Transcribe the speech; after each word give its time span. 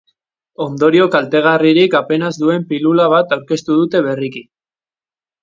Ondorio 0.63 1.03
kaltegarririk 1.15 1.97
apenas 1.99 2.31
duen 2.45 2.65
pilula 2.73 3.07
bat 3.15 3.37
aurkeztu 3.39 3.79
dute 3.83 4.03
berriki. 4.09 4.45